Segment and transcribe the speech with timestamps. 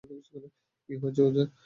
[0.89, 1.47] কী হয়েছে ওজের?